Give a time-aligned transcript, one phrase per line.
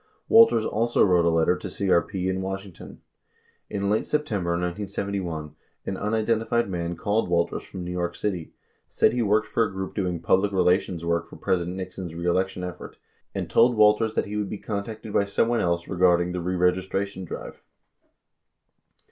[0.27, 3.01] Walters also wrote a letter to CRP in Washington.
[3.69, 5.53] In late September 1971,
[5.85, 8.51] an unidentified man called Walters from New York City,
[8.87, 12.63] said he worked for a group doing public relations work for President Nixon's re election
[12.63, 12.97] effort,
[13.35, 17.23] and told Walters that he would be contacted by someone else regard ing the reregistration
[17.23, 17.61] drive.